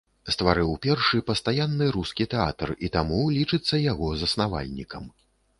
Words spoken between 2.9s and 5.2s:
таму лічыцца яго заснавальнікам.